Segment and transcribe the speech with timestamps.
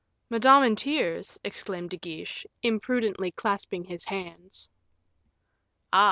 [0.31, 4.67] "Madame in tears!" exclaimed De Guiche, imprudently clasping his hands.
[5.93, 5.99] "Ah!"